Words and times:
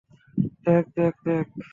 দেখ, 0.65 0.85
দেখ, 0.95 1.15
দেখ। 1.25 1.47